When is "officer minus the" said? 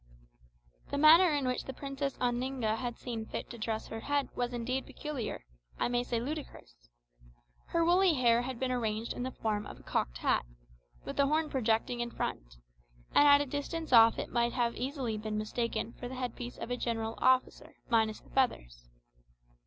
17.19-18.31